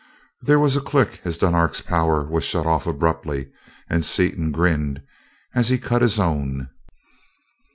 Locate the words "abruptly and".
2.87-4.03